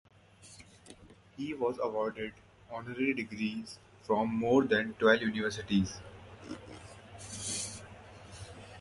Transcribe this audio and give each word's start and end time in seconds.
He 1.37 1.53
was 1.53 1.77
awarded 1.77 2.33
honorary 2.71 3.13
degrees 3.13 3.77
from 4.03 4.33
more 4.35 4.63
than 4.63 4.95
twelve 4.95 5.21
universities. 5.21 5.99